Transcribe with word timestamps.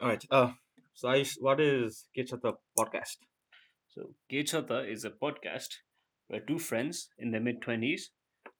All 0.00 0.08
right. 0.08 0.24
Uh, 0.30 0.52
so 0.94 1.08
Aish, 1.08 1.34
what 1.40 1.60
is 1.60 2.04
Ketchata 2.16 2.54
podcast? 2.78 3.18
So, 3.88 4.10
Kechata 4.32 4.90
is 4.90 5.04
a 5.04 5.10
podcast 5.10 5.68
where 6.28 6.40
two 6.40 6.58
friends 6.58 7.08
in 7.18 7.30
their 7.30 7.40
mid 7.40 7.60
20s 7.62 8.02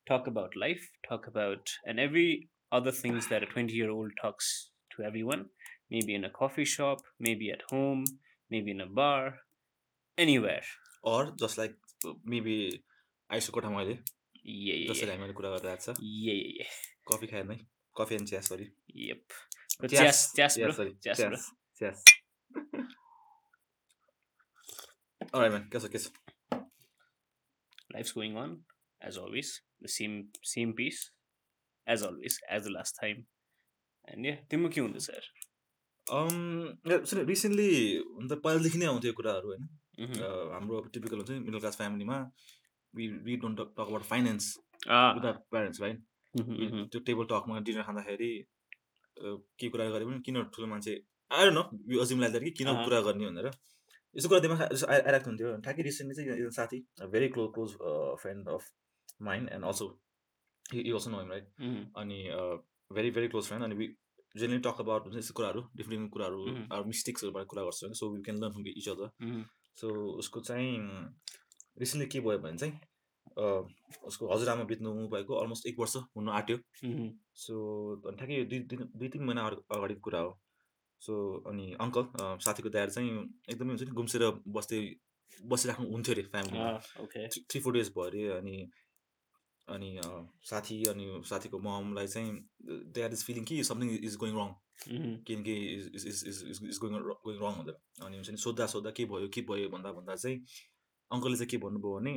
talk 0.08 0.26
about 0.26 0.56
life, 0.56 0.90
talk 1.08 1.26
about, 1.26 1.70
and 1.84 1.98
every 1.98 2.48
other 2.70 2.92
things 2.92 3.28
that 3.28 3.42
a 3.42 3.46
20 3.46 3.72
year 3.72 3.90
old 3.90 4.12
talks 4.20 4.70
to 4.96 5.02
everyone. 5.02 5.46
Maybe 5.90 6.14
in 6.14 6.24
a 6.24 6.30
coffee 6.30 6.64
shop, 6.64 6.98
maybe 7.20 7.50
at 7.50 7.62
home, 7.70 8.04
maybe 8.50 8.70
in 8.70 8.80
a 8.80 8.86
bar, 8.86 9.34
anywhere. 10.16 10.62
Or 11.02 11.32
just 11.38 11.58
like 11.58 11.74
uh, 12.06 12.14
maybe 12.24 12.80
आइसको 13.32 13.52
कोठामा 13.52 13.80
अहिले 13.82 13.98
Yeah, 14.46 14.74
yeah, 14.74 14.92
जसरी 14.92 15.06
yeah. 15.06 15.16
हामीले 15.16 15.32
कुरा 15.32 15.50
गरिरहेको 15.50 15.92
छ 15.92 15.96
Yeah, 16.00 16.34
yeah, 16.34 16.52
yeah. 16.60 16.72
Coffee 17.12 17.26
खाएन 17.26 17.50
है 17.50 17.58
coffee 17.99 18.15
and 18.15 18.27
चिया 18.29 18.41
सरी 18.41 18.65
के 25.71 25.79
छ 25.79 25.89
के 25.93 25.99
छ 25.99 26.11
Life's 27.93 28.11
going 28.15 28.35
on, 28.37 28.51
as 29.01 29.15
always. 29.17 29.47
The 29.81 29.89
same 29.91 30.15
same 30.43 30.73
piece, 30.79 30.97
as 31.87 32.03
always, 32.03 32.35
as 32.49 32.65
the 32.65 32.73
last 32.73 32.97
time. 33.01 33.21
And 34.07 34.25
yeah, 34.25 34.37
तिम्रो 34.51 34.69
के 34.75 34.81
हुँदैछ 34.81 35.09
यार 35.09 35.25
um 36.07 36.35
सुन 37.05 37.25
रिसेन्टली 37.25 37.69
हुन 37.97 38.27
त 38.27 38.37
पहिलादेखि 38.43 38.77
नै 38.77 38.85
आउँथ्यो 38.85 39.13
कुराहरू 39.13 39.47
होइन 39.49 39.67
Mhm. 39.99 40.19
Uh, 40.25 40.45
हाम्रो 40.53 40.79
टिपिकल 40.95 41.17
हुन्छ 41.17 41.31
मिडल 41.45 41.59
क्लास 41.59 41.77
फ्यामिलीमा 41.77 42.17
we 42.93 43.07
we 43.25 43.35
don't 43.45 43.57
talk 43.59 43.79
about 43.85 44.03
finance 44.11 44.45
Ah. 44.87 45.09
Parents 45.51 45.81
right 45.81 45.97
Mhm, 45.97 46.03
mhm. 46.03 46.18
त्यो 46.33 46.99
टेबल 47.01 47.25
टकमा 47.25 47.59
डिनर 47.59 47.83
खाँदाखेरि 47.83 48.31
के 49.59 49.69
कुरा 49.69 49.89
गरे 49.89 50.05
पनि 50.05 50.19
किन 50.25 50.43
ठुलो 50.53 50.67
मान्छे 50.67 50.93
आएर 51.31 51.51
न 51.51 51.63
यो 51.89 51.99
अजिम 52.01 52.19
लाग्दा 52.21 52.39
कि 52.39 52.51
किन। 52.51 52.67
कुरा 52.85 52.99
गर्ने 53.01 53.25
भनेर 53.25 53.47
यस्तो 54.15 54.29
कुरा 54.29 54.39
दिमाग 54.39 54.61
आइ- 54.61 55.03
आइरहेको 55.05 55.29
हुन्थ्यो 55.29 55.49
ठ्याक्कै 55.57 55.83
रिसेन्टली 55.83 56.15
चाहिँ 56.15 56.29
एकजना 56.31 56.49
साथी 56.49 56.77
very 57.11 57.27
close 57.29 57.49
close 57.53 57.71
friend 58.21 58.49
of 58.49 58.69
mine 59.21 59.49
and 59.49 59.65
also 59.65 59.85
you 60.73 60.95
also 60.95 61.09
know 61.09 61.19
right 61.27 61.45
Mhm. 61.61 61.81
अनि 61.97 62.17
भेरी 62.91 63.11
भेरी 63.11 63.27
क्लोज 63.27 63.45
फ्रेन्ड 63.45 63.63
अनि 63.65 63.75
वी 63.75 63.87
जेनरली 64.35 64.59
टक 64.59 64.79
अबाउट 64.79 65.03
हुन्छ 65.03 65.17
यस्तो 65.17 65.33
कुराहरू 65.33 65.61
डिफ्रेन्ट 65.61 65.77
डिफ्रेन्ट 65.77 66.11
कुराहरू. 66.11 66.41
आवर 66.73 66.85
मिस्टेक्सहरूबाट 66.85 67.45
कुरा 67.47 67.63
गर्छ 67.63 67.91
so 67.99 68.09
we 68.13 68.21
can 68.21 68.37
learn 68.37 68.51
from 68.51 68.67
each 68.67 68.89
other. 68.89 69.09
So 69.77 69.87
उसको 70.17 70.39
चाहिँ 70.39 70.77
रिसेन्टली 71.79 72.09
के 72.09 72.19
भयो 72.19 72.39
भने 72.39 72.57
चाहिँ 72.57 72.73
उसको 74.07 74.27
हजुरआमा 74.33 74.63
बित्नु 74.71 74.91
भएको 75.13 75.33
अलमोस्ट 75.41 75.67
एक 75.67 75.79
वर्ष 75.79 75.95
हुन 76.15 76.29
आँट्यो. 76.39 76.57
सो 77.43 77.53
अनि 78.07 78.17
ठ्याक्कै 78.17 78.37
यो 78.37 78.45
दुई 78.51 78.59
दिन 78.71 78.79
दुई 78.95 79.07
तिन 79.15 79.23
महिना 79.23 79.45
अग- 79.47 79.63
अगाडिको 79.77 80.01
कुरा 80.07 80.19
हो 80.19 80.31
सो 81.01 81.13
अनि 81.49 81.65
अङ्कल 81.79 82.03
साथीको 82.45 82.69
ड्याड 82.69 82.89
चाहिँ 82.89 83.11
एकदमै 83.51 83.69
हुन्छ 83.73 83.83
नि 83.89 83.95
गुम्सेर 83.99 84.23
बस्दै 84.57 84.79
बसिराख्नु 85.39 85.85
हुन्थ्यो 85.91 86.13
अरे 86.15 86.23
फ्यामिलीमा. 86.31 86.69
थ्री 87.49 87.59
फोर 87.63 87.73
डेज 87.73 87.91
भयो 87.97 88.05
अरे 88.05 88.27
अनि 88.37 88.55
अनि 89.67 89.89
साथी 90.49 90.75
अनि 90.91 91.05
साथीको 91.29 91.59
ममलाई 91.65 92.07
चाहिँ 92.07 92.31
द्याट 92.95 93.11
इज 93.13 93.23
फिलिङ 93.25 93.43
कि 93.45 93.63
समथिङ 93.69 93.89
इज 94.09 94.15
गोइङ 94.23 94.35
रङ. 94.39 94.49
किनकि 95.27 95.53
is 95.75 95.85
is 95.95 96.23
is 96.27 96.59
is 96.69 96.77
going 96.81 96.93
going 97.23 97.37
wrong 97.43 97.53
भनेर 97.61 97.77
अनि 98.05 98.15
हुन्छ 98.17 98.29
नि 98.29 98.37
सोद्धा 98.45 98.65
सोद्धा 98.73 98.91
के 98.97 99.05
भयो 99.13 99.27
के 99.35 99.41
भयो 99.49 99.69
भन्दा 99.69 99.91
भन्दा 99.97 100.15
चाहिँ 100.15 100.37
अङ्कलले 101.11 101.37
चाहिँ 101.37 101.49
के 101.51 101.57
भन्नुभयो 101.65 101.99
भने 101.99 102.13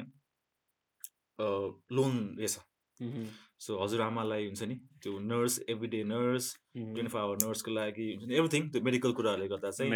लोन 1.38 2.12
रहेछ. 2.38 2.58
सो 3.64 3.70
हजुरआमालाई 3.83 4.47
हुन्छ 4.47 4.62
नि 4.70 4.77
त्यो 5.02 5.19
nurse 5.19 5.55
every 5.72 5.89
day 5.94 6.02
nurse. 6.05 6.44
Twenty 6.77 7.11
four 7.12 7.20
hour 7.20 7.36
नर्सको 7.44 7.70
लागि 7.70 8.06
हुन्छ 8.12 8.28
नि 8.28 8.34
एभ्रिथिङ 8.39 8.62
त्यो 8.72 8.83
मेडिकल 8.89 9.12
कुराहरूले 9.19 9.48
गर्दा 9.48 9.70
चाहिँ. 9.70 9.91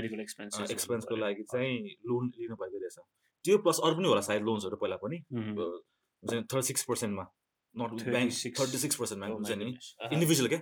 एक्सपेन्सको 0.74 1.16
लागि 1.16 1.42
चाहिँ 1.52 1.74
लोन 2.08 2.24
लिनुभएको 2.38 2.78
रहेछ 2.82 2.98
त्यो 3.44 3.58
प्लस 3.64 3.78
अरू 3.84 3.94
पनि 3.96 4.08
होला 4.08 4.22
सायद 4.28 4.42
लोन्सहरू 4.48 4.76
पहिला 4.82 4.96
पनि 5.02 5.16
हुन्छ 5.30 6.32
नि 6.34 6.42
thirty 6.52 6.66
six 6.70 6.82
पर्सेन्टमा 6.90 7.24
not 7.74 7.90
bank 8.10 8.32
36. 8.32 8.58
Thirty 8.58 8.78
six 8.84 8.96
percent 8.96 9.20
bank 9.22 9.34
my 9.34 9.38
हुन्छ 9.38 9.50
नि. 9.60 9.68
इन्डिभिजुअल 10.14 10.48
क्या. 10.48 10.60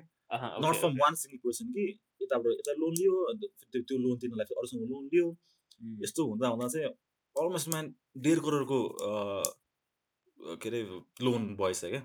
Not 0.64 0.74
from. 0.80 0.92
One 1.02 1.14
single 1.20 1.38
person 1.44 1.66
कि 1.74 1.84
यताबाट 2.22 2.52
यता 2.60 2.72
लोन 2.82 2.92
लियो 3.00 3.14
अन्त 3.30 3.42
त्यो 3.74 3.96
लोन 4.04 4.16
तिर्नलाई 4.20 4.56
अरूसँग 4.60 4.82
लोन 4.92 5.04
लियो. 5.12 5.26
यस्तो 6.04 6.20
हुँदा 6.30 6.46
हुँदा 6.54 6.66
चाहिँ 6.74 6.86
अलमोस्ट 7.36 7.68
म्यान 7.68 7.86
डेढ 8.24 8.38
करोडको 8.46 8.78
के 10.44 10.68
अरे 10.68 10.82
लोन 11.24 11.54
भएछ 11.56 11.80
क्या. 11.84 12.00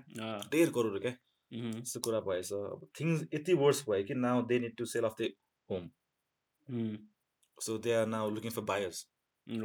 डेढ 0.52 0.68
करोड 0.74 1.00
क्या. 1.00 1.12
यस्तो 1.52 2.00
कुरा 2.00 2.20
भएछ 2.26 2.52
अब 2.52 2.88
थिङ्स 3.00 3.22
यति 3.34 3.54
वर्स 3.62 3.84
भयो 3.88 4.04
कि 4.08 4.14
now 4.14 4.42
they 4.46 4.58
need 4.58 4.76
to 4.78 4.84
sell 4.86 5.04
off 5.04 5.14
the 5.20 5.30
home. 5.68 5.88
So 7.58 7.78
they 7.78 7.92
are 7.94 8.06
now 8.06 8.30
looking 8.30 8.50
for 8.50 8.62
buyers 8.72 9.06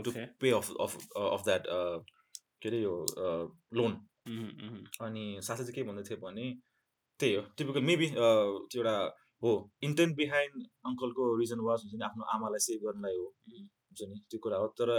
to. 0.05 0.11
Pay 0.11 0.51
off 0.51 0.71
off 0.81 0.95
off 1.17 1.43
that 1.45 1.63
के 1.67 2.69
अरे 2.69 2.79
यो 2.81 2.95
लोन. 3.79 3.93
अनि 5.05 5.25
साथै 5.41 5.63
चाहिँ 5.63 5.73
के 5.75 5.83
भन्दै 5.89 6.03
थियो 6.09 6.17
भने 6.21 6.45
त्यही 7.19 7.33
हो 7.35 7.41
टिपिकल 7.57 7.83
मेबी 7.89 8.07
त्यो 8.11 8.81
एउटा 8.81 8.95
हो 9.43 9.51
इन्टेन्ट 9.83 10.15
बिहाइन्ड 10.17 10.63
अङ्कलको 10.89 11.23
रिजन 11.39 11.59
वाज 11.67 11.83
हुन्छ 11.83 11.95
नि 11.95 12.05
आफ्नो 12.05 12.23
आमालाई 12.35 12.61
सेभ 12.65 12.79
गर्नलाई 12.85 13.15
हो. 13.17 13.27
हुन्छ 13.47 14.01
नि 14.09 14.17
त्यो 14.29 14.39
कुरा 14.43 14.57
हो 14.57 14.67
तर 14.79 14.89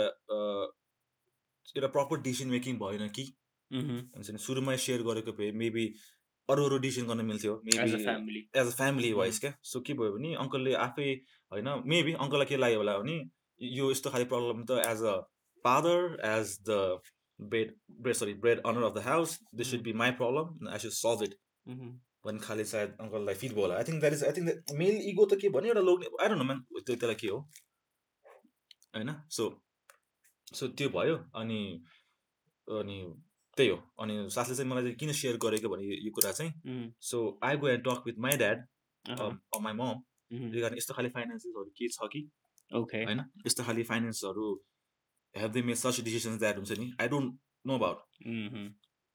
एउटा 1.76 1.88
प्रपर 1.96 2.20
डिसिसन 2.28 2.48
मेकिङ 2.50 2.78
भएन 2.78 3.08
कि. 3.18 3.24
हुन्छ 3.72 4.30
नि 4.30 4.38
सुरुमै 4.46 4.76
सेयर 4.84 5.02
गरेको 5.08 5.32
भए 5.38 5.50
मेबी 5.62 5.86
अरू 6.48 6.64
अरू 6.64 6.76
डिसिसन 6.84 7.06
गर्न 7.06 7.24
मिल्थ्यो 7.26 7.54
maybe. 7.64 7.78
As 8.54 8.66
a 8.66 8.70
family 8.76 9.12
wise 9.12 9.38
क्या? 9.40 9.52
सो 9.70 9.80
के 9.86 9.94
भयो 10.00 10.12
भने 10.16 10.34
अङ्कलले 10.44 10.74
आफै 10.86 11.08
होइन 11.52 11.68
मेबी 11.92 12.12
अङ्कललाई 12.24 12.46
के 12.52 12.56
लाग्यो 12.62 12.78
होला 12.78 12.98
भने 12.98 13.16
यो 13.60 13.90
यस्तो 13.90 14.10
खाले 14.14 14.24
प्रब्लम 14.32 14.64
त 14.64 14.70
as 14.86 15.02
a 15.12 15.14
father 15.64 16.00
as 16.30 16.56
the 16.68 16.78
bread 17.38 17.74
bread 18.02 18.16
sorry 18.16 18.34
bread 18.46 18.60
earner 18.72 18.82
of 18.88 18.94
the 18.94 19.02
house 19.06 19.38
this 19.60 19.70
should 19.70 19.82
be 19.88 19.92
my 20.02 20.10
problem 20.22 20.68
I 20.72 20.78
should 20.86 20.94
solve 20.98 21.22
it. 21.28 21.34
भन्ने 22.26 22.40
खाले 22.46 22.64
सायद 22.70 22.96
अङ्कललाई 23.02 23.34
फिल 23.42 23.52
भयो 23.54 23.62
होला। 23.62 23.74
I 23.76 23.84
think 23.88 24.00
that 24.00 24.12
is 24.12 24.24
I 24.24 24.32
think 24.38 24.78
male 24.78 24.96
ego 25.10 25.26
त 25.26 25.40
के 25.42 25.48
भन्यो 25.56 25.74
एउटा 25.74 25.84
लोक 25.88 25.98
आई 26.22 26.28
डोन्ट 26.28 26.42
नो 26.42 26.46
म्यान 26.48 26.62
त्यो 26.70 26.94
त्यसलाई 26.94 27.14
के 27.20 27.28
हो? 27.34 27.38
होइन? 28.94 29.10
सो 29.36 29.44
सो 30.60 30.68
त्यो 30.78 30.88
भयो 30.96 31.16
अनि 31.42 31.60
अनि 32.66 32.98
त्यही 33.56 33.68
हो 33.70 33.76
अनि 34.02 34.14
साथले 34.30 34.54
चाहिँ 34.56 34.70
मलाई 34.70 34.82
चाहिँ 34.82 34.96
किन 35.00 35.12
सेयर 35.20 35.36
गरेको 35.44 35.68
भने 35.68 35.84
यो- 35.86 36.12
कुरा 36.14 36.32
चाहिँ. 36.32 36.92
So 37.10 37.18
I 37.44 37.56
go 37.56 37.68
and 37.68 37.84
talk 37.84 38.02
with 38.06 38.18
my 38.18 38.36
dad. 38.36 38.66
My 39.62 39.72
mom. 39.72 40.02
Regarding 40.54 40.76
यस्तो 40.78 40.94
खाले 40.94 41.08
फाइनेन्सेसहरू 41.16 41.70
के 41.78 41.88
छ 41.88 42.08
कि 42.12 42.28
Okay. 42.70 43.04
होइन 43.06 43.20
यस्तो 43.46 43.64
खाले 43.64 43.82
फाइनेन्सहरू 43.88 44.46
have 45.34 45.50
they 45.52 45.62
made 45.62 45.76
such 45.76 46.00
decisions 46.04 46.38
that 46.38 46.56
हुन्छ 46.56 46.78
नि 46.78 46.86
आई 47.00 47.08
डोन्ट 47.08 47.38
नो 47.66 47.74
अबाउट. 47.74 47.98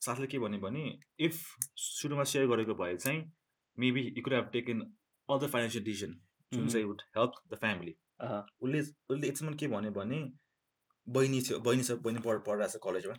साथले 0.02 0.28
के 0.28 0.40
भन्यो 0.40 0.60
भने 0.60 0.84
इफ 1.28 1.42
सुरुमा 1.86 2.24
सेयर 2.32 2.48
गरेको 2.48 2.74
भए 2.76 2.96
चाहिँ 2.98 3.20
maybe 3.78 4.02
you 4.18 4.24
could 4.24 4.34
have 4.34 4.48
taken 4.54 4.80
other 5.30 5.48
financial 5.48 5.84
decision 5.84 6.14
जुन. 6.52 6.68
चाहिँ 6.68 6.86
वुड 6.86 7.02
हेल्प 7.18 7.34
द 7.52 7.58
फ्यामिली. 7.60 7.94
उसले 8.62 8.80
उसले 8.82 9.28
यतिसम्म 9.28 9.54
के 9.60 9.68
भन्यो 9.68 9.92
भने 9.92 10.20
बहिनी 11.08 11.42
थियो 11.48 11.60
बहिनी 11.66 11.84
छ 11.84 11.92
बहिनी 12.06 12.20
पढ 12.28 12.38
पढिरहेको 12.48 12.78
छ 12.78 12.84
कलेजमा. 12.86 13.16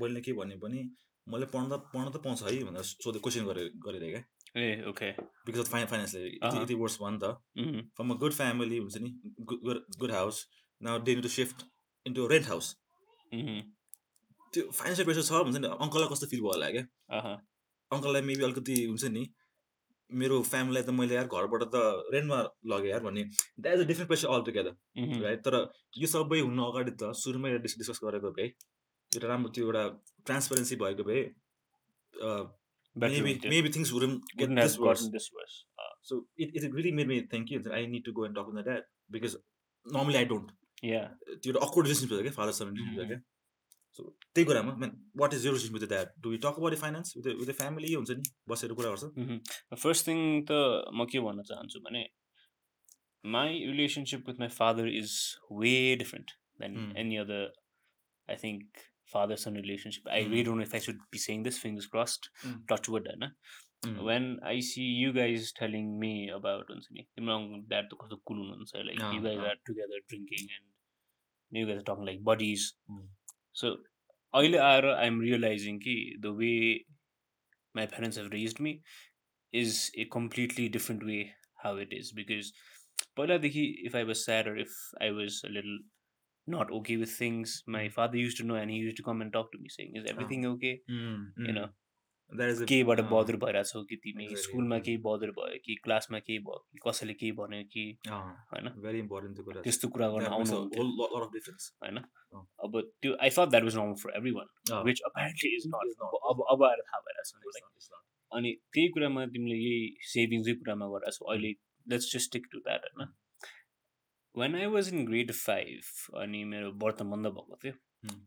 बहिनीले 0.00 0.20
के 0.26 0.32
भन्यो 0.40 0.58
भने 0.64 0.80
मैले 1.26 1.46
पढ्न 1.52 1.68
त 1.70 1.92
पढ्न 1.94 2.10
त 2.14 2.22
पाउँछ 2.24 2.42
है 2.48 2.62
भनेर 2.70 2.82
सोधे 3.04 3.18
क्वेसन 3.26 3.44
गरे 3.52 3.68
गरेर 3.86 4.10
क्या 4.10 4.24
Eh, 4.56 4.76
okay. 4.88 5.08
Because 5.46 5.58
of 5.60 5.68
fine 5.72 5.86
फाइनेन्सले 5.86 6.20
यति 6.60 6.74
वर्ष 6.82 6.94
भयो 7.00 7.10
नि 7.14 7.18
त. 7.22 7.32
फ्रम 7.96 8.10
अ 8.12 8.14
गुड 8.20 8.32
फ्यामिली 8.32 8.78
हुन्छ 8.78 8.96
नि 9.04 9.10
good 10.00 10.12
house 10.12 10.38
now 10.80 10.98
they 11.08 11.14
to 11.20 11.28
shift 11.34 11.64
into 12.06 12.26
rent 12.32 12.46
house. 12.48 12.70
त्यो 14.54 14.62
फाइनेन्सियल 14.78 15.06
प्रेसर 15.08 15.26
छ 15.28 15.42
भन्छ 15.48 15.58
नि 15.64 15.68
अङ्कललाई 15.86 16.08
कस्तो 16.12 16.26
फिल 16.30 16.40
भयो 16.40 16.52
होला 16.52 16.70
क्या. 16.76 16.84
अङ्कललाई 17.90 18.22
मेबी 18.30 18.44
अलिकति 18.48 18.76
हुन्छ 18.84 19.04
नि 19.16 19.26
मेरो 20.10 20.42
फ्यामिलीलाई 20.48 20.82
त 20.82 20.90
मैले 20.98 21.14
यार 21.14 21.26
घरबाट 21.26 21.62
त 21.74 21.76
रेन्टमा 22.14 22.38
लगेँ 22.72 22.90
यार 22.90 23.02
भन्ने। 23.06 23.22
That 23.60 23.74
is 23.74 23.80
a 23.80 23.86
different 23.86 24.08
pressure 24.08 24.28
altogether. 24.48 24.72
Right 25.24 25.40
तर 25.46 25.54
यो 25.98 26.06
सबै 26.12 26.40
हुनु 26.40 26.62
अगाडि 26.64 26.92
त 26.92 27.12
सुरुमै 27.22 27.56
डिस 27.66 27.78
डिस्कस 27.78 28.00
गरेको 28.04 28.30
भए 28.38 28.46
एउटा 28.46 29.26
राम्रो 29.28 29.50
त्यो 29.56 29.64
एउटा 29.66 29.84
ट्रान्सपरेन्सी 30.26 30.76
भएको 30.84 31.04
भए 31.10 31.22
maybe 32.96 33.70
things 33.76 33.92
wouldn't 33.92 34.36
get 34.38 34.50
this 34.58 34.78
worse 34.80 35.54
so 36.08 36.14
it 36.38 36.56
it 36.56 36.62
really 36.74 36.92
made 36.98 37.06
me 37.08 37.20
think 37.32 37.48
कि 37.48 37.56
I 37.78 37.86
need 37.94 38.04
to 38.04 38.12
go 38.18 38.26
and 38.26 38.38
talk 38.38 38.46
with 38.54 38.64
that 38.70 38.84
because 39.16 39.36
normally 39.86 40.16
I 40.22 40.24
don't 40.34 40.48
yeah. 40.84 41.06
त्यो 41.42 41.52
एउटा 41.52 41.66
अक्वर्ड 41.66 41.86
रिलेसनसिप 41.86 42.12
हुन्छ 42.12 42.22
क्या 42.22 42.32
फादर 42.36 42.52
सन 42.52 42.66
रिलेसनसिप. 42.68 43.08
क्या 43.08 43.20
so 43.96 44.04
त्यही 44.34 44.46
कुरामा 44.46 44.74
man 44.82 44.92
what 45.22 45.34
is 45.34 45.46
यो 45.46 45.52
relation 45.52 45.74
with 45.74 45.86
that 45.88 46.14
do 46.22 46.32
you 46.32 46.38
talk 46.46 46.58
about 46.62 46.74
finance 46.84 47.16
with 47.16 47.26
with 47.42 47.52
family 47.60 47.92
हुन्छ 47.94 48.10
नि 48.18 48.30
बसेर 48.48 48.72
कुरा 48.80 48.90
गर्छ. 48.94 49.04
फर्स्ट 49.84 50.06
थिङ 50.08 50.18
त 50.50 50.60
म 50.94 51.06
के 51.12 51.20
भन्न 51.28 51.42
चाहन्छु 51.52 51.80
भने 51.86 52.02
my 53.24 53.64
relationship 53.66 54.28
with 54.28 54.40
my 54.40 54.48
father 54.56 54.88
is 54.96 55.14
way 55.62 55.72
different 56.02 56.30
than. 56.60 56.76
Any 56.98 57.16
other 57.24 57.48
I 58.28 58.36
think 58.44 58.84
father 59.12 59.36
son 59.40 59.56
relationship 59.56 60.08
I. 60.08 60.22
Really 60.24 60.42
don't 60.44 60.62
if 60.62 60.74
I 60.74 60.80
should 60.86 61.00
be 61.12 61.18
saying 61.24 61.42
this 61.42 61.60
fingers 61.62 61.86
crossed 61.96 62.30
Mm. 62.46 62.56
Touch 62.70 62.88
wood 62.88 63.08
होइन 63.08 63.32
when 64.06 64.24
I 64.50 64.54
see 64.68 64.84
you 65.00 65.10
guys 65.16 65.50
telling 65.58 65.90
me 66.04 66.08
about 66.36 66.70
हुन्छ 66.72 66.86
नि 66.92 67.02
तिम्रो 67.16 67.36
dad 67.72 67.90
त 67.90 67.98
कस्तो 68.00 68.16
cool 68.30 68.38
हुनुहुन्छ 68.38 68.82
like 68.86 69.00
अँ, 69.00 69.10
you 69.14 69.20
guys 69.26 69.38
अँ। 69.42 69.50
are 69.50 69.58
together 69.68 70.00
drinking 70.12 70.48
and 70.54 71.60
you 71.60 71.66
guys 71.68 71.82
are 71.82 71.86
talking 73.55 73.69
like 73.71 73.79
buddies 73.79 74.15
Mm. 74.37 74.41
so 74.41 74.41
अहिले 74.41 74.57
आएर 74.57 74.85
I'm 74.95 75.19
realizing 75.19 75.79
कि 75.87 75.95
the 76.21 76.33
way 76.33 76.85
my 77.73 77.85
parents 77.85 78.17
have 78.17 78.31
raised 78.31 78.59
me 78.59 78.81
is 79.53 79.91
a 79.97 80.05
completely 80.05 80.69
different 80.69 81.05
way 81.05 81.33
how 81.63 81.75
it 81.77 81.93
is 81.93 82.11
because 82.13 82.51
पहिलादेखि 83.17 83.65
if 83.89 83.95
I 83.95 84.03
was 84.03 84.25
sad 84.25 84.47
or 84.47 84.57
if 84.57 84.69
I 85.01 85.11
was 85.11 85.41
a 85.43 85.49
little 85.49 85.79
not 86.47 86.71
okay 86.71 86.97
with 86.97 87.11
things 87.11 87.63
my 87.67 87.83
Mm. 87.83 87.93
father 87.93 88.17
used 88.17 88.37
to 88.37 88.43
know 88.43 88.55
and 88.55 88.71
he 88.71 88.77
used 88.77 88.97
to 88.97 89.03
come 89.03 89.21
and 89.21 89.33
talk 89.33 89.51
to 89.53 89.59
me 89.59 89.69
saying 89.69 89.95
is 89.95 90.05
everything 90.15 90.45
okay 90.53 90.81
Mm, 90.89 91.33
you 91.37 91.53
mm. 91.53 91.55
know 91.59 91.69
That 91.69 91.69
is 91.69 91.75
a- 91.75 91.84
केहीबाट 92.66 93.00
अँ, 93.00 93.08
bother 93.12 93.36
भइरहेछौ 93.36 93.82
कि 93.82 93.96
तिमी? 93.96 94.28
स्कुलमा. 94.36 94.78
केही 94.78 94.96
बदर 94.96 95.30
भयो 95.30 95.58
कि 95.64 95.74
क्लासमा 95.74 96.18
केही 96.18 96.38
भयो 96.38 96.68
कि 96.72 96.78
कसैले 96.88 97.14
केही 97.14 97.32
भन्यो 97.32 97.64
कि? 97.64 97.98
होइन। 98.08 98.68
त्यस्तो 99.62 99.88
कुरा 99.88 100.08
गर्न 100.08 100.26
difference. 101.36 101.70
होइन। 101.82 101.96
अब 102.64 102.92
त्यो 103.02 103.16
I 103.20 103.30
thought 103.30 103.48
that 103.48 103.62
was 103.62 103.76
normal 103.76 103.94
for 103.94 104.16
everyone 104.30 104.46
which 104.84 105.00
apparently 105.00 105.56
is 105.56 105.62
not 105.66 105.96
अब 106.30 106.44
अब 106.50 106.64
आएर 106.64 106.82
थाहा 106.82 107.00
it's 107.20 107.90
not. 107.92 108.02
अनि 108.32 108.52
त्यही 108.72 108.88
कुरामा 108.88 109.26
तिमीले 109.26 109.56
यही 109.56 109.96
सेभिङ्सकै 110.00 110.54
कुरामा 110.54 110.86
गरिरहेछौ 110.86 111.24
अहिले 111.24 111.48
let's 111.88 112.12
just 112.12 112.24
stick 112.24 112.46
to 112.52 112.58
that 112.58 112.80
होइन? 112.84 113.08
One 114.36 114.54
I 114.54 114.66
was 114.66 114.94
in 114.94 115.06
grade 115.06 115.32
five 115.32 115.80
अनि 116.14 116.44
मेरो 116.44 116.72
व्रत 116.72 117.02
बन्द 117.02 117.26
भएको 117.26 117.58
थियो. 117.64 117.72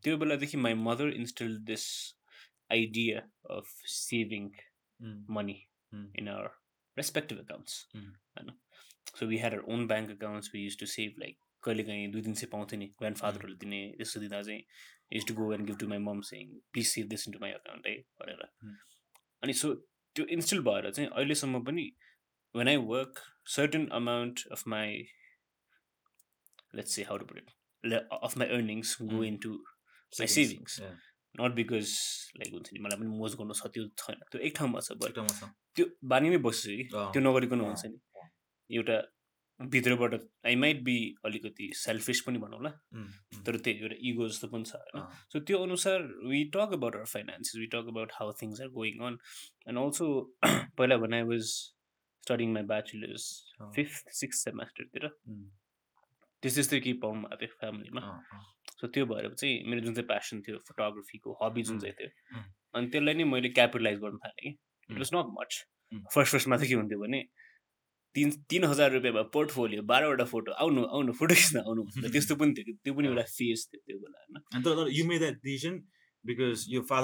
त्यो 0.03 0.17
बेलादेखि 0.17 0.57
my 0.57 0.73
mother 0.73 1.09
install 1.09 1.57
this 1.57 2.15
idea 2.71 3.19
of 3.57 3.75
saving 3.99 4.49
Mm, 4.99 5.19
money 5.35 5.53
Mm. 5.93 6.07
in 6.21 6.27
our 6.31 6.47
respective 6.97 7.37
accounts. 7.41 7.75
होइन 7.95 8.49
so 9.19 9.25
we 9.27 9.37
had 9.37 9.53
our 9.53 9.63
own 9.73 9.85
bank 9.87 10.09
accounts 10.11 10.49
we 10.53 10.63
use 10.63 10.77
to 10.79 10.85
save 10.93 11.19
like 11.19 11.37
कहिले 11.63 11.83
काहीँ 11.83 12.07
दुई 12.11 12.21
दिन 12.21 12.33
चाहिँ 12.33 12.49
पाउँथ्यो 12.51 12.79
नि 12.79 12.87
ग्रान्ड 12.99 13.17
फादरहरूले 13.17 13.55
दिने 13.61 13.79
त्यस्तो 13.97 14.19
दिँदा 14.19 14.41
चाहिँ 14.41 14.63
use 15.13 15.27
to 15.27 15.33
go 15.33 15.47
and 15.53 15.65
give 15.67 15.77
to 15.79 15.87
my 15.93 15.97
mom 16.07 16.19
saying 16.31 16.51
please 16.73 16.87
save 16.87 17.07
this 17.13 17.27
into 17.33 17.39
my 17.45 17.51
account 17.51 17.87
है 17.87 17.95
भनेर. 18.21 18.43
अनि 19.43 19.53
सो 19.61 19.73
त्यो 20.15 20.25
इन्स्टल 20.37 20.61
भएर 20.69 20.89
चाहिँ 20.91 21.09
अहिलेसम्म 21.09 21.63
पनि 21.65 21.85
when 22.55 22.67
I 22.67 22.77
work 22.91 23.23
certain 23.55 23.87
amount 24.01 24.45
of 24.51 24.67
my 24.75 25.03
let's 26.75 26.95
say 26.95 27.03
how 27.03 27.17
to 27.17 27.25
put 27.25 27.37
it 27.37 27.93
of 27.93 28.37
my 28.37 28.47
earnings 28.47 28.97
go. 29.01 29.23
Into 29.47 29.57
My 30.13 30.25
savings. 30.33 30.75
Not 31.35 31.51
because 31.55 31.87
like 32.37 32.53
हुन्छ 32.53 32.67
नि 32.73 32.79
मलाई 32.79 32.97
पनि 32.99 33.09
मोज 33.19 33.35
गर्नु 33.39 33.53
छ 33.53 33.71
त्यो 33.75 33.85
छैन। 34.01 34.19
त्यो 34.31 34.41
एक 34.47 34.53
ठाउँमा 34.57 34.79
छ 34.79 34.97
बट। 35.03 35.13
त्यो 35.75 35.85
बानीमै 36.11 36.39
बस्छु 36.47 36.69
कि 36.75 36.83
त्यो 37.13 37.21
नगरिकन 37.21 37.59
हुन्छ 37.61 37.85
नि। 37.85 37.97
एउटा 38.69 38.97
भित्रबाट 39.59 40.13
आई 40.47 40.55
माइट 40.55 40.81
बी 40.83 40.97
अलिकति 41.25 41.65
सेल्फिस 41.75 42.21
पनि 42.27 42.39
भनौँ 42.39 42.61
ल 42.63 42.69
तर 43.45 43.57
त्यही 43.63 43.79
एउटा 43.79 43.95
इगो 44.09 44.27
जस्तो 44.27 44.47
पनि 44.53 44.63
छ 44.63 44.75
होइन। 44.75 45.07
सो 45.31 45.39
त्यो 45.47 45.57
अनुसार 45.63 45.99
we 46.31 46.43
talk 46.53 46.69
about 46.79 46.95
our 46.95 47.05
finances 47.13 47.55
we 47.59 47.67
talk 47.73 47.85
about 47.93 48.11
how 48.19 48.31
things 48.41 48.61
are 48.61 48.69
going 48.77 49.03
on 49.07 49.17
and 49.67 49.77
also 49.79 50.07
पहिला 50.77 50.97
भन 51.03 51.13
I 51.13 51.23
was 51.31 51.43
studying 52.23 52.53
my 52.53 52.63
bachelors 52.71 53.25
fifth 53.75 54.13
six 54.21 54.43
सेमेस्टरतिर 54.43 55.07
त्यस्तै 56.43 56.55
त्यस्तै 56.55 56.79
केही 56.79 56.93
पाउनु 57.03 57.21
भएको 57.21 57.39
थियो 57.39 57.59
फ्यामिलीमा 57.59 58.01
सो 58.81 58.87
त्यो 58.87 59.05
भएर 59.05 59.33
चाहिँ 59.33 59.63
मेरो 59.69 59.81
जुन 59.85 59.93
चाहिँ 59.93 60.07
प्यासन 60.07 60.41
थियो 60.47 60.57
फोटोग्राफीको 60.67 61.37
हबी 61.43 61.63
जुन. 61.63 61.79
चाहिँ 61.79 61.93
थियो. 61.99 62.09
अनि 62.73 62.87
त्यसलाई 62.87 63.13
नै 63.13 63.23
मैले 63.33 63.49
क्यापिटलाइज 63.59 63.99
गर्न 63.99 64.17
थालेँ 64.25 64.41
कि 64.43 64.49
it. 64.89 64.97
Was 64.99 65.09
not 65.15 65.27
much. 65.39 65.51
First 66.13 66.31
फर्स्टमा 66.31 66.57
चाहिँ 66.57 66.69
के 66.69 66.75
हुन्थ्यो 66.75 66.99
भने 66.99 67.21
तिन 68.15 68.31
तिन 68.49 68.63
हजार 68.65 68.91
रुपियाँमा 68.91 69.21
पोर्टफोलियो 69.33 69.81
बाह्रवटा 69.89 70.25
फोटो 70.25 70.51
आउनु 70.63 70.83
आउनु 70.97 71.13
फोटो 71.19 71.35
खिच्न 71.35 71.59
आउनु 71.61 71.81
त्यस्तो 72.13 72.35
पनि 72.35 72.53
थियो 72.57 72.65
कि 72.65 72.73
त्यो 72.83 72.93
पनि 72.93 73.07
एउटा 73.07 73.23
फेज 73.37 73.67
थियो 73.69 73.81
त्यो 73.85 73.97
बेला 73.99 74.17
होइन 74.19 74.41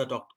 talked 0.10 0.34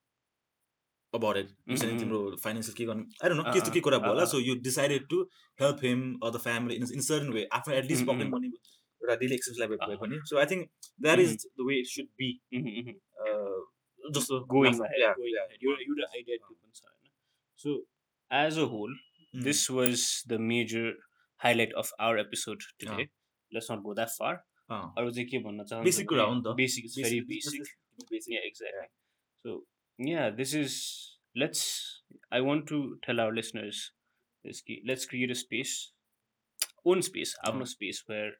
about 1.12 1.36
it. 1.38 1.48
You 1.66 1.76
said 1.76 1.90
Mhm. 1.92 1.98
तिम्रो 2.00 2.18
financial 2.38 2.74
के 2.74 2.84
गर्नु 2.84 3.04
know 3.34 3.44
अँ, 3.44 3.52
त्यस्तो 3.52 3.72
के 3.72 3.80
कुरा 3.80 3.98
भयो 3.98 4.08
होला 4.08 4.22
अँ, 4.22 4.30
so 4.30 4.38
you 4.38 4.56
decided 4.60 5.06
to 5.12 5.20
help 5.58 5.80
him 5.80 6.02
or 6.22 6.30
the 6.30 6.38
family 6.38 6.76
in, 6.76 6.82
in 6.92 6.98
a 6.98 7.02
certain 7.02 7.32
way 7.32 7.46
after 7.50 7.72
at 7.72 7.88
least 8.97 9.07
Mhm, 9.07 9.13
pocket 9.13 9.13
mhm. 9.13 9.13
money 9.13 9.13
एउटा 9.13 9.19
daily 9.21 9.35
expense 9.35 9.59
लाई 9.59 9.67
भए 9.67 9.77
अँ, 9.85 9.97
पनि 9.99 10.19
so 10.29 10.37
I 10.37 10.45
think 10.45 10.69
that 10.99 11.19
is 11.19 11.47
the 11.57 11.65
way 11.69 11.79
it 11.79 11.87
should 11.87 12.09
be 12.17 12.29
Mhm, 12.53 12.75
mhm. 12.81 12.95
uh, 13.25 13.59
जस्तो 14.17 14.39
going 14.47 14.73
लाग्छ। 14.73 14.81
ahead, 14.81 14.99
Yeah, 14.99 15.13
going 15.17 15.33
yeah. 15.33 15.47
ahead. 15.47 15.63
एउटा 15.63 15.81
एउटा 15.81 16.07
idea 16.17 16.37
त्यो 16.37 16.55
पनि 16.55 16.71
छ 16.75 16.83
होइन 16.85 17.11
so 17.57 17.87
as 18.31 18.59
a 18.59 18.69
whole 18.75 18.95
Mm. 19.33 19.43
this 19.45 19.59
was 19.75 20.01
the 20.31 20.37
major 20.37 20.85
highlight 21.43 21.71
of 21.81 21.87
our 22.07 22.17
episode 22.23 22.65
today. 22.81 23.05
Let's 23.51 23.69
not 23.71 23.79
go 23.85 23.93
that 23.99 24.11
far. 24.17 24.33
अँ, 24.69 24.93
अरू 24.97 25.11
चाहिँ 25.11 25.27
के 25.29 25.39
भन्न 25.45 25.63
चाहन्छु 25.63 25.89
Basic 25.89 26.05
कुरा 26.09 26.23
हो 26.23 26.33
नि 26.35 26.41
त। 26.41 26.53
Basic 26.59 26.85
it's 26.85 26.97
very 26.97 27.19
Basic- 27.31 27.41
just- 27.45 27.57
basic 27.57 28.03
just 28.03 28.11
basic. 28.13 28.33
Yeah, 28.35 28.45
exactly. 28.49 28.85
So 29.45 29.55
yeah, 30.11 30.29
this 30.41 30.53
is 30.53 30.75
let's 31.35 31.63
I 32.31 32.41
want 32.41 32.67
to 32.73 32.99
tell 33.07 33.19
our 33.25 33.33
listeners 33.39 33.91
this 34.45 34.61
key. 34.61 34.81
Let's 34.91 35.05
create 35.05 35.31
a 35.31 35.39
space, 35.41 35.73
own 36.85 37.01
space, 37.01 37.33
आफ्नो 37.47 37.61
अँ. 37.61 37.71
space 37.73 38.03
where 38.07 38.31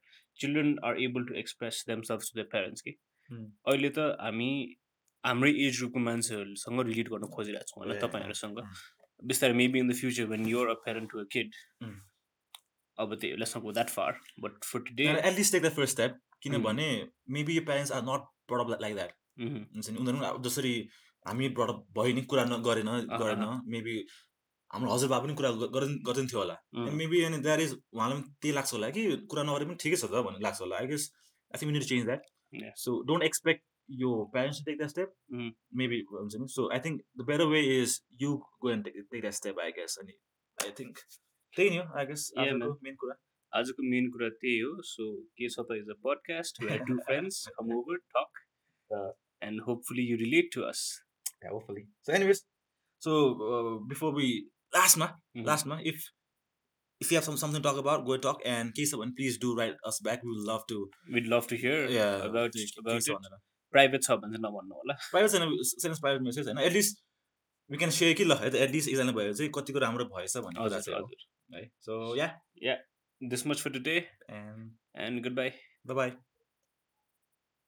children 0.43 0.75
are 0.89 0.97
able 1.07 1.25
to 1.31 1.39
express 1.43 1.81
themselves 1.91 2.31
to 2.31 2.41
their 2.41 2.51
parents 2.57 2.87
कि 2.89 2.95
Hmm. 3.31 3.47
अहिले 3.71 3.89
त 3.97 4.05
हामी 4.21 4.51
हाम्रै 5.25 5.51
as 5.65 5.79
ग्रुपको 5.79 6.01
मान्छेहरूसँग 6.05 6.81
relate 6.87 7.09
गर्न 7.15 7.27
खोजिरहेको 7.35 7.71
छौँ 7.73 7.83
होइन 7.85 7.99
तपाईँहरूसँग 8.05 8.61
Hmm. 8.61 8.79
बिस्तारै 9.23 9.55
maybe 9.61 9.79
in 9.79 9.89
the 9.89 9.95
future 10.01 10.27
when 10.31 10.47
you're 10.49 10.69
a 10.71 10.75
parent 10.87 11.11
to 11.13 11.19
a 11.21 11.25
kid 11.35 11.59
Hmm. 11.83 11.99
अब 12.99 13.15
त्यो 13.25 13.37
let's 13.37 13.57
not 13.57 13.63
go 13.63 13.73
that 13.73 13.91
far 13.97 14.21
but 14.45 14.65
for 14.65 14.81
today 14.87 15.09
least 15.39 15.55
take 15.57 15.67
the 15.67 15.75
first 15.81 15.97
step 15.97 16.17
किनभने 16.43 16.89
parents 17.69 17.93
are 17.99 18.03
not 18.09 18.25
brought 18.49 18.65
up 18.65 18.73
like- 18.73 18.83
like 18.87 18.97
that 19.01 19.13
हुन्छ 19.43 19.91
नि 19.91 19.99
उनीहरू 19.99 20.43
जसरी 20.49 20.73
हामी 21.27 21.49
up 21.61 21.85
भयो 21.99 22.15
नि 22.15 22.23
कुरा 22.33 22.45
न 22.45 22.63
गरेन 22.67 22.91
गरेन 23.19 23.45
मेबी 23.75 23.95
हाम्रो 24.71 24.91
हजुरबा 24.93 25.19
पनि 25.25 25.35
कुरा 25.35 25.51
ग- 25.61 25.71
गरिन् 25.75 25.95
गरिदिन्थ्यो 26.07 26.33
थियो 26.33 26.41
होला 26.41 26.57
मेबी 26.97 27.23
अनि 27.25 27.39
द्याट 27.47 27.61
इज 27.61 27.73
उहाँलाई 27.93 28.19
पनि 28.19 28.35
त्यही 28.43 28.55
लाग्छ 28.55 28.73
होला 28.75 28.91
कि 28.97 29.05
कुरा 29.31 29.43
नगरे 29.49 29.65
पनि 29.69 29.77
ठिकै 29.85 29.97
छ 29.97 30.05
त 30.07 30.23
भन्ने 30.27 30.45
लाग्छ 30.47 30.61
होला 30.65 30.77
I 30.79 30.87
guess 30.89 31.05
I 31.51 31.63
think 31.63 31.73
need 31.79 31.89
change 31.93 32.05
that 32.07 32.27
Yeah. 32.53 32.71
So 32.81 32.93
don't 33.09 33.25
expect 33.25 33.63
यो 33.89 34.11
parents 34.35 34.61
take 34.67 34.77
that 34.77 34.91
step 34.91 35.11
Mm. 35.35 35.49
Maybe 35.81 35.97
हुन्छ 36.11 36.37
नि 36.43 36.47
so 36.53 36.63
I 36.75 36.81
think 36.85 37.01
the 37.19 37.25
better 37.31 37.45
way 37.51 37.61
is 37.73 37.97
you 38.23 38.31
go 38.63 38.71
and 38.73 38.85
take 38.85 38.95
take 39.03 39.21
that 39.21 39.35
step 39.39 39.59
I 39.65 39.73
guess 39.79 39.97
अनि 40.03 40.15
I 40.59 40.71
think 40.79 41.03
त्यही 41.55 41.71
नै 41.71 41.77
हो 41.79 41.99
I 42.01 42.07
guess 42.07 42.25
Yeah, 42.37 42.47
आजको 42.47 42.71
main 42.87 42.97
कुरा 43.03 43.17
आजको 43.53 43.89
मेन 43.91 44.09
कुरा 44.15 44.29
त्यही 44.39 44.59
हो 44.61 44.71
सो 44.93 45.09
के 45.41 45.49
छ 45.49 45.67
त 45.69 45.77
is 45.83 45.91
a 45.91 45.99
podcast 46.07 46.63
where 46.63 46.85
two 46.89 46.97
friends 47.09 47.43
come 47.59 47.75
over 47.79 48.01
talk 48.17 48.45
Uh. 48.91 49.11
And 49.43 49.61
hopefully 49.65 50.03
you 50.11 50.17
relate 50.25 50.51
to 50.55 50.63
us 50.71 50.87
Yeah, 51.43 51.51
hopefully. 51.55 51.83
So, 52.07 52.13
anyways, 52.15 52.41
so 53.03 53.13
uh, 53.49 53.75
लास्टमा 54.73 55.09
लास्टमा 55.47 55.79
if 55.85 56.07
if 57.01 57.13
you 57.13 57.19
have 57.19 57.25
some 57.25 57.37
something 57.37 57.63
talk 57.63 57.79
about 57.79 58.05
go 58.05 58.17
talk 58.23 58.47
and 58.53 58.73
के 58.73 58.87
छ 58.87 59.01
भने 59.03 59.13
please 59.15 59.39
do 59.41 59.55
write 59.59 59.87
us 59.87 59.99
back 60.05 60.25
will 60.25 60.45
love 60.51 60.65
to 60.69 60.81
would 61.13 61.29
love 61.35 61.47
to 61.51 61.57
hear 61.57 63.37
private 63.75 64.03
छ 64.03 64.19
भने 64.23 64.39
नभन्नु 64.39 64.75
होला 64.75 64.95
private 65.11 65.31
छैन 65.33 65.57
सेन्स 65.73 66.01
प्राइभेट 66.01 66.23
मेसेज 66.23 66.47
होइन 66.47 66.59
at least 66.61 67.03
we 67.71 67.79
can 67.79 67.91
share 67.91 68.15
कि 68.15 68.25
ल 68.25 68.37
है 68.43 68.51
त 68.51 68.63
एटलिस्ट 68.67 68.89
एकजना 68.89 69.13
भयो 69.13 69.33
चाहिँ 69.33 69.51
कतिको 69.55 69.79
राम्रो 69.79 70.05
भएछ 70.13 70.37
भन्ने 70.39 70.61
कुरा 70.61 70.81
चाहिँ 70.81 70.99
हजुर 70.99 71.57
है 71.57 71.67
so 71.87 71.99
ya 72.17 72.29
ya 72.63 72.77
this 73.21 73.47
much 73.47 73.63
for 73.63 73.71
today 73.73 73.97
and 74.31 74.71
and 75.07 75.23
goodbye 75.37 75.51
bye 75.95 76.11